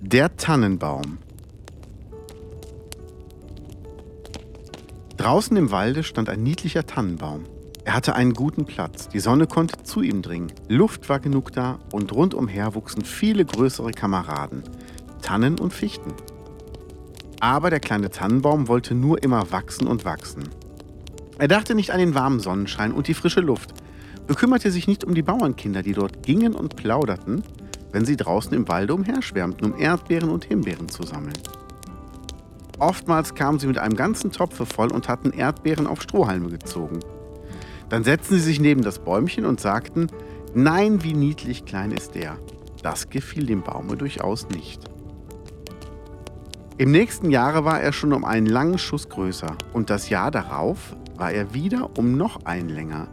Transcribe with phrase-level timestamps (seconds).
[0.00, 1.18] Der Tannenbaum
[5.22, 7.44] Draußen im Walde stand ein niedlicher Tannenbaum.
[7.84, 11.78] Er hatte einen guten Platz, die Sonne konnte zu ihm dringen, Luft war genug da
[11.92, 14.64] und rundumher wuchsen viele größere Kameraden,
[15.22, 16.12] Tannen und Fichten.
[17.38, 20.48] Aber der kleine Tannenbaum wollte nur immer wachsen und wachsen.
[21.38, 23.74] Er dachte nicht an den warmen Sonnenschein und die frische Luft,
[24.26, 27.44] bekümmerte sich nicht um die Bauernkinder, die dort gingen und plauderten,
[27.92, 31.38] wenn sie draußen im Walde umherschwärmten, um Erdbeeren und Himbeeren zu sammeln.
[32.82, 36.98] Oftmals kamen sie mit einem ganzen Topfe voll und hatten Erdbeeren auf Strohhalme gezogen.
[37.88, 40.08] Dann setzten sie sich neben das Bäumchen und sagten,
[40.52, 42.38] nein, wie niedlich klein ist der.
[42.82, 44.82] Das gefiel dem Baume durchaus nicht.
[46.76, 50.96] Im nächsten Jahre war er schon um einen langen Schuss größer und das Jahr darauf
[51.16, 53.06] war er wieder um noch einen länger.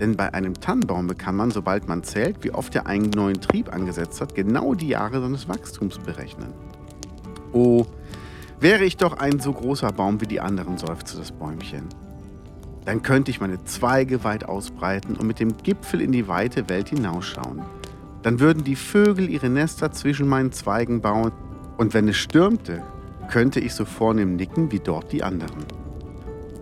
[0.00, 3.74] Denn bei einem Tannenbaum kann man, sobald man zählt, wie oft er einen neuen Trieb
[3.74, 6.52] angesetzt hat, genau die Jahre seines Wachstums berechnen.
[7.52, 7.86] Oh,
[8.60, 11.88] wäre ich doch ein so großer Baum wie die anderen, seufzte das Bäumchen.
[12.84, 16.88] Dann könnte ich meine Zweige weit ausbreiten und mit dem Gipfel in die weite Welt
[16.88, 17.62] hinausschauen.
[18.22, 21.32] Dann würden die Vögel ihre Nester zwischen meinen Zweigen bauen
[21.76, 22.82] und wenn es stürmte,
[23.28, 25.64] könnte ich so vornehm nicken wie dort die anderen.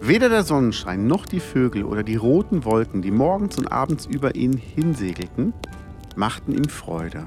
[0.00, 4.34] Weder der Sonnenschein noch die Vögel oder die roten Wolken, die morgens und abends über
[4.34, 5.54] ihn hinsegelten,
[6.16, 7.26] machten ihm Freude.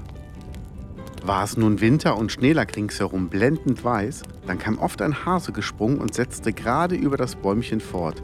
[1.24, 6.00] War es nun Winter und Schneelack ringsherum blendend weiß, dann kam oft ein Hase gesprungen
[6.00, 8.24] und setzte gerade über das Bäumchen fort.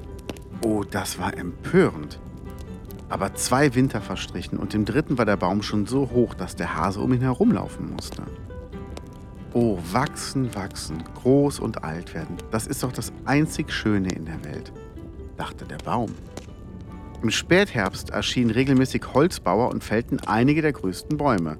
[0.63, 2.19] Oh, das war empörend.
[3.09, 6.75] Aber zwei Winter verstrichen und im dritten war der Baum schon so hoch, dass der
[6.75, 8.23] Hase um ihn herumlaufen musste.
[9.53, 14.43] Oh, wachsen, wachsen, groß und alt werden, das ist doch das einzig Schöne in der
[14.43, 14.71] Welt,
[15.37, 16.09] dachte der Baum.
[17.21, 21.57] Im Spätherbst erschienen regelmäßig Holzbauer und fällten einige der größten Bäume.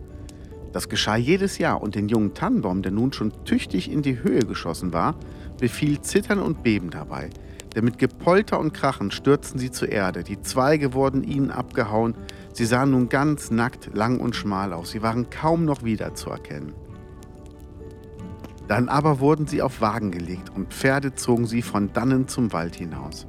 [0.74, 4.40] Das geschah jedes Jahr und den jungen Tannenbaum, der nun schon tüchtig in die Höhe
[4.40, 5.16] geschossen war,
[5.60, 7.30] befiel Zittern und Beben dabei.
[7.76, 12.16] Denn mit Gepolter und Krachen stürzten sie zur Erde, die Zweige wurden ihnen abgehauen,
[12.54, 16.74] sie sahen nun ganz nackt, lang und schmal aus, sie waren kaum noch wiederzuerkennen.
[18.68, 22.76] Dann aber wurden sie auf Wagen gelegt und Pferde zogen sie von dannen zum Wald
[22.76, 23.28] hinaus.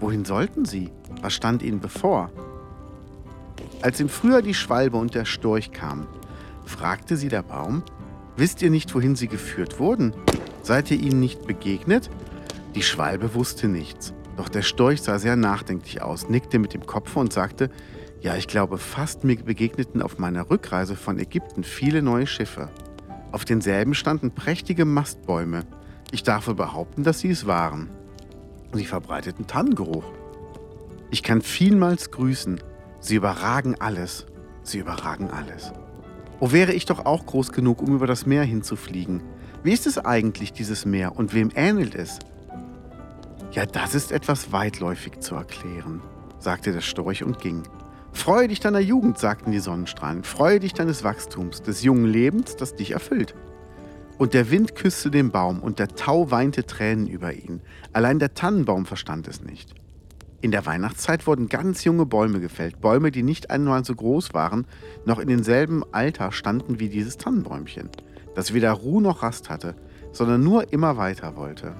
[0.00, 0.90] Wohin sollten sie?
[1.20, 2.30] Was stand ihnen bevor?
[3.82, 6.06] Als im Frühjahr die Schwalbe und der Storch kamen,
[6.64, 7.82] fragte sie der Baum,
[8.36, 10.14] Wisst ihr nicht, wohin sie geführt wurden?
[10.62, 12.08] Seid ihr ihnen nicht begegnet?
[12.74, 17.14] Die Schwalbe wusste nichts, doch der Storch sah sehr nachdenklich aus, nickte mit dem Kopf
[17.16, 17.70] und sagte,
[18.22, 22.70] ja, ich glaube fast, mir begegneten auf meiner Rückreise von Ägypten viele neue Schiffe.
[23.32, 25.64] Auf denselben standen prächtige Mastbäume.
[26.12, 27.90] Ich darf behaupten, dass sie es waren.
[28.72, 30.04] Sie verbreiteten Tannengeruch.
[31.10, 32.60] Ich kann vielmals grüßen.
[33.00, 34.26] Sie überragen alles.
[34.62, 35.72] Sie überragen alles.
[36.44, 39.22] Oh, wäre ich doch auch groß genug, um über das Meer hinzufliegen.
[39.62, 42.18] Wie ist es eigentlich, dieses Meer, und wem ähnelt es?
[43.52, 46.02] Ja, das ist etwas weitläufig zu erklären,
[46.40, 47.62] sagte der Storch und ging.
[48.10, 50.24] Freue dich deiner Jugend, sagten die Sonnenstrahlen.
[50.24, 53.36] Freue dich deines Wachstums, des jungen Lebens, das dich erfüllt.
[54.18, 57.60] Und der Wind küsste den Baum und der Tau weinte Tränen über ihn.
[57.92, 59.76] Allein der Tannenbaum verstand es nicht.
[60.42, 64.66] In der Weihnachtszeit wurden ganz junge Bäume gefällt, Bäume, die nicht einmal so groß waren,
[65.06, 67.90] noch in demselben Alter standen wie dieses Tannenbäumchen,
[68.34, 69.76] das weder Ruhe noch Rast hatte,
[70.10, 71.74] sondern nur immer weiter wollte.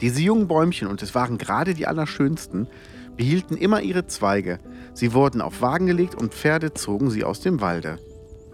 [0.00, 2.68] Diese jungen Bäumchen, und es waren gerade die allerschönsten,
[3.16, 4.60] behielten immer ihre Zweige.
[4.92, 7.98] Sie wurden auf Wagen gelegt und Pferde zogen sie aus dem Walde.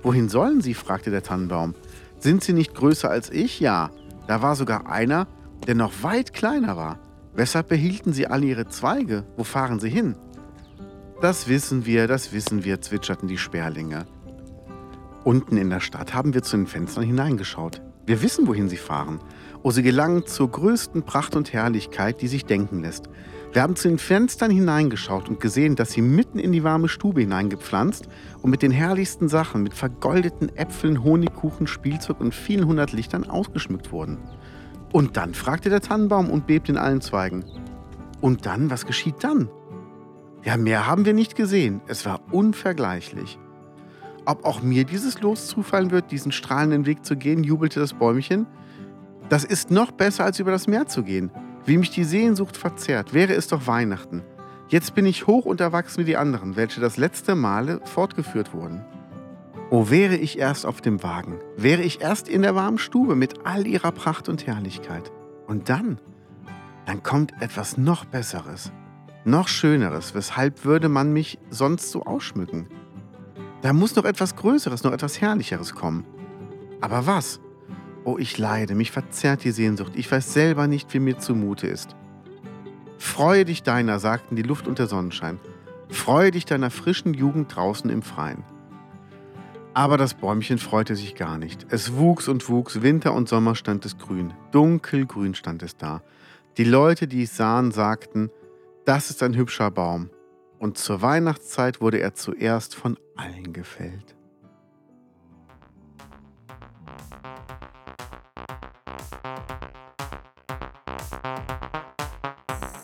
[0.03, 0.73] Wohin sollen sie?
[0.73, 1.75] fragte der Tannenbaum.
[2.19, 3.61] Sind sie nicht größer als ich?
[3.61, 3.91] Ja.
[4.29, 5.27] Da war sogar einer,
[5.67, 6.99] der noch weit kleiner war.
[7.35, 9.25] Weshalb behielten sie alle ihre Zweige?
[9.37, 10.17] Wo fahren sie hin?
[11.21, 14.07] Das wissen wir, das wissen wir, zwitscherten die Sperlinge.
[15.23, 17.83] Unten in der Stadt haben wir zu den Fenstern hineingeschaut.
[18.07, 19.21] Wir wissen, wohin sie fahren.
[19.63, 23.11] Oh, sie gelangen zur größten Pracht und Herrlichkeit, die sich denken lässt.
[23.53, 27.21] Wir haben zu den Fenstern hineingeschaut und gesehen, dass sie mitten in die warme Stube
[27.21, 28.09] hineingepflanzt
[28.41, 33.93] und mit den herrlichsten Sachen, mit vergoldeten Äpfeln, Honigkuchen, Spielzeug und vielen hundert Lichtern ausgeschmückt
[33.93, 34.19] wurden.
[34.93, 37.45] Und dann fragte der Tannenbaum und bebte in allen Zweigen.
[38.21, 39.49] Und dann, was geschieht dann?
[40.43, 41.81] Ja, mehr haben wir nicht gesehen.
[41.87, 43.39] Es war unvergleichlich.
[44.25, 48.47] Ob auch mir dieses Los zufallen wird, diesen strahlenden Weg zu gehen, jubelte das Bäumchen.
[49.29, 51.31] Das ist noch besser, als über das Meer zu gehen.
[51.65, 54.23] Wie mich die Sehnsucht verzehrt, wäre es doch Weihnachten.
[54.69, 58.85] Jetzt bin ich hoch und erwachsen wie die anderen, welche das letzte Male fortgeführt wurden.
[59.71, 63.47] O wäre ich erst auf dem Wagen, wäre ich erst in der warmen Stube mit
[63.47, 65.13] all ihrer Pracht und Herrlichkeit.
[65.47, 66.01] Und dann,
[66.87, 68.73] dann kommt etwas noch Besseres,
[69.25, 72.67] noch Schöneres, weshalb würde man mich sonst so ausschmücken?
[73.63, 76.05] Da muss noch etwas Größeres, noch etwas Herrlicheres kommen.
[76.81, 77.39] Aber was?
[78.03, 81.95] Oh, ich leide, mich verzerrt die Sehnsucht, ich weiß selber nicht, wie mir zumute ist.
[82.99, 85.39] Freue dich deiner, sagten die Luft und der Sonnenschein.
[85.91, 88.43] Freue dich deiner frischen Jugend draußen im Freien.
[89.73, 91.67] Aber das Bäumchen freute sich gar nicht.
[91.71, 96.03] Es wuchs und wuchs, Winter und Sommer stand es grün, dunkelgrün stand es da.
[96.57, 98.31] Die Leute, die es sahen, sagten,
[98.85, 100.11] das ist ein hübscher Baum.
[100.59, 104.17] Und zur Weihnachtszeit wurde er zuerst von allen gefällt.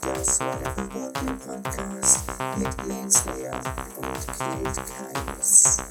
[0.02, 3.60] Das war der Reporting Podcast mit Lance Lear
[3.96, 5.82] und Kate Keines.